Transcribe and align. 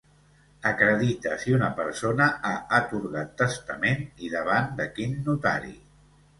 Acredita 0.69 1.35
si 1.43 1.51
una 1.57 1.69
persona 1.81 2.31
ha 2.49 2.55
atorgat 2.79 3.37
testament 3.45 4.05
i 4.29 4.35
davant 4.35 4.75
de 4.83 4.91
quin 4.99 5.17
notari. 5.33 5.79